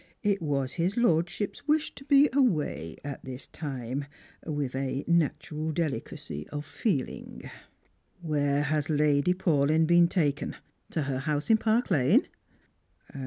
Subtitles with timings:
[0.23, 4.05] It was his lord ship's wish to be away at the time—
[4.47, 7.47] with a natural deUckisy of feehng.""
[8.23, 10.55] Where has Lady Paulyn been taken?
[10.89, 12.27] To her house in Park lane?"